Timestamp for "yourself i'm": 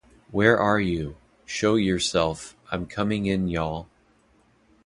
1.75-2.87